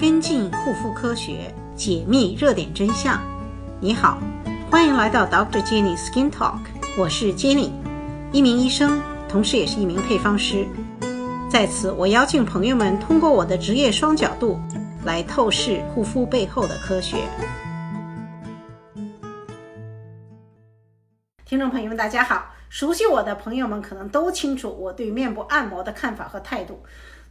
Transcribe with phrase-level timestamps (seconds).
[0.00, 3.20] 跟进护肤科学，解密热点真相。
[3.80, 4.18] 你好，
[4.70, 5.62] 欢迎来到 Dr.
[5.62, 6.60] Jenny Skin Talk，
[6.96, 7.70] 我是 Jenny，
[8.32, 10.66] 一名医生，同时也是一名配方师。
[11.50, 14.58] 在此，我邀请朋友们通过我的职业双角度
[15.04, 17.18] 来透视护肤背后的科学。
[21.44, 22.46] 听众朋友们，大家好！
[22.70, 26.80] 熟悉我的朋友们可能都清楚我对面部按摩的看法和态度。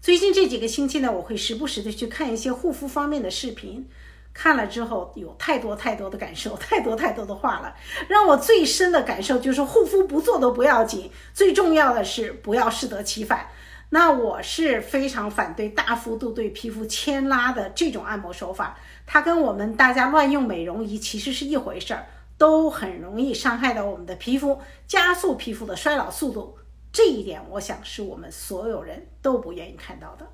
[0.02, 3.90] 最近这几个星期呢，我会时不时的去看一些护肤方面的视频，
[4.34, 7.76] 看了之后有太多太多的感受， 太多太多的话了。
[8.08, 13.48] 让我最深的感受就是，护肤不做都不要紧，最重要的是不要适得其反。
[13.90, 22.06] 那我是非常反对大幅度对皮肤牵拉的这种按摩手法，它跟我们大家乱用美容仪其实是一回事儿。
[22.38, 26.58] 都很容易伤害到我们的皮肤，加速皮肤的衰老速度。
[26.92, 30.28] 这一点，我想是我们所有人都不愿意看到的。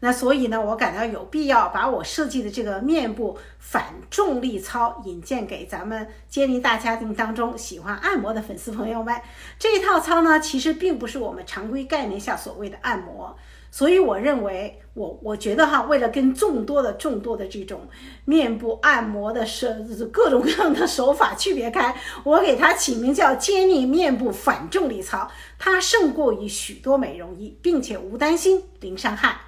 [0.00, 9.18] 那所以呢，我感到有必要把我设计的这个面部反重力操引荐给咱们坚尼大家庭当中喜欢按摩的粉丝朋友们。
[9.58, 13.34] 这一套操呢，其实并不是我们常规概念下所谓的按摩。
[13.74, 17.88] 所以我认为，我我觉得哈，为了跟众多的众多的这种
[18.24, 19.66] 面部按摩的手
[20.12, 29.40] 各种各样的手法区别开，我给它起名叫“坚力面部反重力操”，它胜过于许多美容仪，并且无担心零伤害。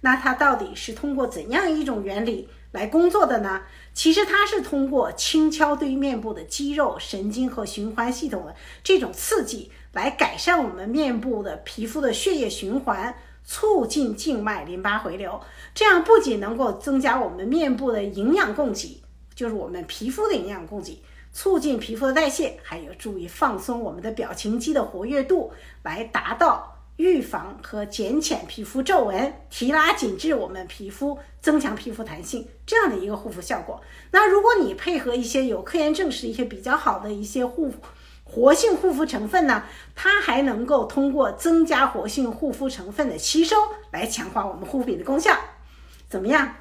[0.00, 3.62] 那它到底是通过怎样一种原理来工作的呢？
[3.94, 13.14] 其实它是通过轻敲对面部的肌肉、神经和循环系统的这种刺激，来改善我们面部的皮肤的血液循环。
[13.50, 15.40] 促进静脉淋巴回流，
[15.74, 19.02] 这样不仅能够增加我们面部的营养供给，
[19.34, 33.80] 就是我们皮肤的营养供给，促进皮肤的代谢，还有助于放松我们的表情肌的活跃度，来达到预防和减浅皮肤皱纹、提拉紧致我们皮肤、增强皮肤弹性这样的一个护肤效果。
[34.12, 37.78] 那如果你配合一些有科研证实、一些比较好的一些护肤。
[38.30, 39.64] 活性护肤成分呢，
[39.96, 43.56] 它还能够通过增加活性护肤成分的吸收，
[43.90, 45.36] 来强化我们护肤品的功效。
[46.08, 46.54] 怎么样？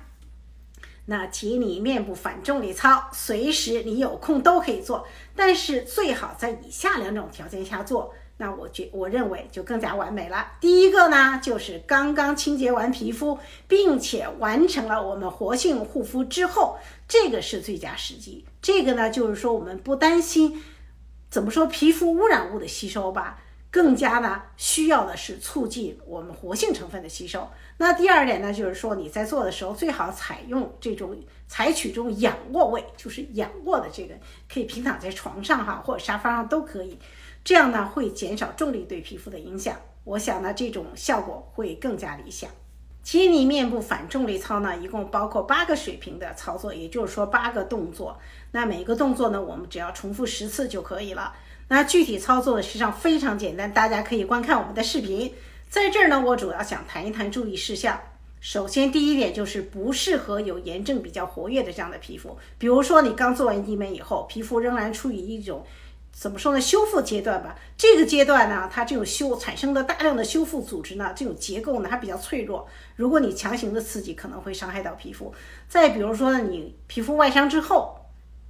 [1.06, 8.14] 那提你面部反重力操，随时你有空都可以做，但是最好在以下两种条件下做。
[8.38, 10.54] 那我觉我认为就更加完美了。
[10.62, 13.38] 第一个呢，就是刚刚清洁完皮肤，
[13.68, 18.46] 并且完成了我们活性护肤之后，这个是最佳时机。
[18.62, 20.64] 这个呢，就是说我们不担心。
[21.30, 27.48] 怎么说皮肤污染物的吸收吧，更加呢需要的是促进我们活性成分的吸收。
[27.78, 31.18] 那第二点呢，就是说你在做的时候最好采用这种
[31.48, 34.16] 采取这种仰卧位，就是仰卧的这个，
[34.52, 36.98] 可以平躺在床上哈，或者沙发上都可以。
[37.44, 39.76] 这样呢会减少重力对皮肤的影响。
[40.04, 42.50] 我想呢这种效果会更加理想。
[43.10, 48.16] 基尼面部反重力操呢，一共包括八个水平的操作，也就是说八个动作。
[48.52, 51.34] 那每个动作呢，我们只要重复十次就可以了。
[51.70, 55.34] 那具体操作实际上非常简单，大家可以观看我们的视频。
[55.68, 58.00] 在这儿呢，我主要想谈一谈注意事项。
[58.40, 65.66] 首先，第一点就是不适合有炎症比较活跃的这样的皮肤，比如说你刚做完医美以后，皮肤仍然处于一种。
[66.12, 66.60] 怎么说呢？
[66.60, 72.68] 修复阶段吧，这个阶段呢，它这种修产生的大量的修复组织呢，这种结构呢，它比较脆弱。
[72.98, 75.34] 如果你强行的刺激，可能会伤害到皮肤。
[75.70, 77.96] 再比如说呢，你皮肤外伤之后，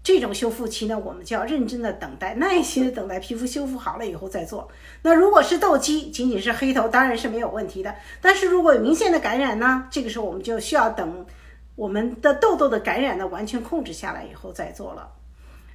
[0.02, 4.68] 这种修复期呢，我们就要认真的等待，耐心的等待皮肤修复好了以后再做。
[5.03, 7.94] 那如果是痘肌，仅仅是黑头，当然是没有问题的。
[8.19, 11.24] 但是如果有明显的感染呢，这个时候我们就需要等
[11.75, 15.12] 我们的痘痘的感染呢完全控制下来以后再做了。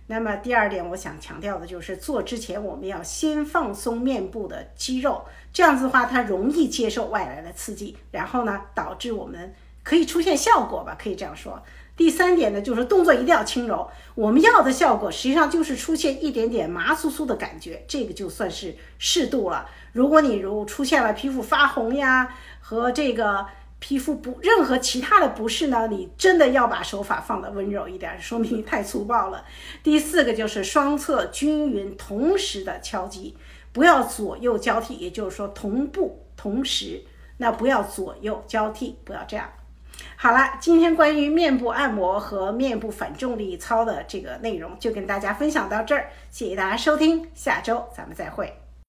[0.06, 11.62] 那么第二点，我想强调的就是做之前我们要先放松面部的肌肉，这样子的话它容易接受外来的刺激，然后呢导致我们可以出现效果吧，可以这样说。
[11.96, 19.68] 第三点呢，就是动作一定要轻柔，我们要的效果实际上就是出现一点点麻酥酥的感觉，这个就算是适度了。
[19.92, 23.46] 如果你如出现了皮肤发红呀和这个。
[23.86, 29.44] 皮肤不任何其他的不适呢，你真的要把手法放的温柔一点，说明你太粗暴了。
[29.82, 33.36] 第四个就是双侧均匀同时的敲击，
[33.72, 37.02] 不要左右交替，也就是说同步同时，
[37.36, 39.50] 那不要左右交替，不要这样。
[40.16, 48.63] 好了，今天关于面部按摩和面部反重力操的这个内容就跟大家分享到这儿，谢谢大家收听，下周咱们再会。